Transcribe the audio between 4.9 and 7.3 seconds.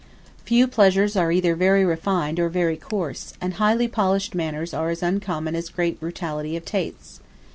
uncommon as great brutality of tastes.